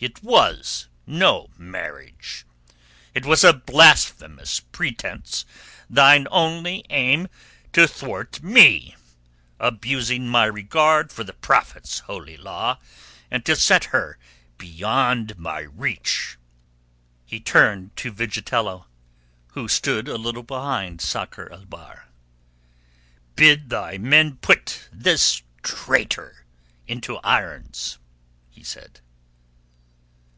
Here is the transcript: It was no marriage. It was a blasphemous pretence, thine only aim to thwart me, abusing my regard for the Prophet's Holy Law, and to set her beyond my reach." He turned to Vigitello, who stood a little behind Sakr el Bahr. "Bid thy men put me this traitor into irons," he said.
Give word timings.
It 0.00 0.22
was 0.22 0.86
no 1.06 1.48
marriage. 1.56 2.44
It 3.14 3.24
was 3.24 3.42
a 3.42 3.54
blasphemous 3.54 4.60
pretence, 4.60 5.46
thine 5.88 6.26
only 6.30 6.84
aim 6.90 7.28
to 7.72 7.88
thwart 7.88 8.42
me, 8.42 8.96
abusing 9.58 10.28
my 10.28 10.44
regard 10.44 11.10
for 11.10 11.24
the 11.24 11.32
Prophet's 11.32 12.00
Holy 12.00 12.36
Law, 12.36 12.76
and 13.30 13.46
to 13.46 13.56
set 13.56 13.84
her 13.86 14.18
beyond 14.58 15.38
my 15.38 15.60
reach." 15.60 16.36
He 17.24 17.40
turned 17.40 17.96
to 17.96 18.12
Vigitello, 18.12 18.84
who 19.52 19.68
stood 19.68 20.06
a 20.06 20.18
little 20.18 20.42
behind 20.42 21.00
Sakr 21.00 21.50
el 21.50 21.64
Bahr. 21.64 22.08
"Bid 23.36 23.70
thy 23.70 23.96
men 23.96 24.36
put 24.36 24.86
me 24.92 24.98
this 25.00 25.40
traitor 25.62 26.44
into 26.86 27.16
irons," 27.20 27.96
he 28.50 28.62
said. 28.62 29.00